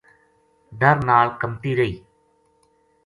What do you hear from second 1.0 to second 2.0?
نال کَمتی رہی